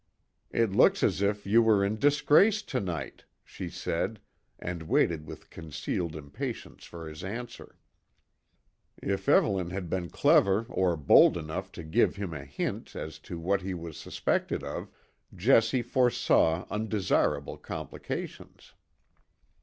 [0.49, 4.19] "It looks as if you were in disgrace to night," she said,
[4.57, 7.77] and waited with concealed impatience for his answer.
[8.97, 13.37] If Evelyn had been clever or bold enough to give him a hint as to
[13.37, 14.89] what he was suspected of,
[15.35, 18.73] Jessie foresaw undesirable complications.